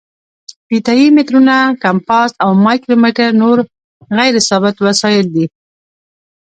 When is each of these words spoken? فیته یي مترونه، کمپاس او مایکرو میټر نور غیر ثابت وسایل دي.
فیته 0.67 0.93
یي 0.99 1.07
مترونه، 1.15 1.57
کمپاس 1.83 2.29
او 2.43 2.49
مایکرو 2.65 2.95
میټر 3.03 3.29
نور 3.41 3.57
غیر 4.15 4.33
ثابت 4.49 4.75
وسایل 4.85 5.25
دي. 5.35 5.45